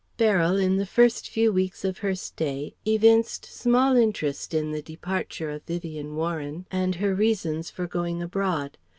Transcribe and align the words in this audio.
Beryl 0.17 0.57
in 0.57 0.77
the 0.77 0.87
first 0.87 1.29
few 1.29 1.53
weeks 1.53 1.85
of 1.85 1.99
her 1.99 2.15
stay 2.15 2.73
evinced 2.87 3.45
small 3.45 3.95
interest 3.95 4.51
in 4.51 4.71
the 4.71 4.81
departure 4.81 5.51
of 5.51 5.63
Vivien 5.65 6.15
Warren 6.15 6.65
and 6.71 6.95
her 6.95 7.13
reasons 7.13 7.69
for 7.69 7.85
going 7.85 8.19
abroad. 8.19 8.79